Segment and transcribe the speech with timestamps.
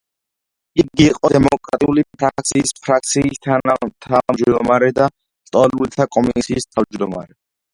[0.83, 7.33] იგი იყო დემოკრატიული ფრაქციის ფრაქციის თანათავმჯდომარე და ლტოლვილთა კომისიის თავმჯდომარე.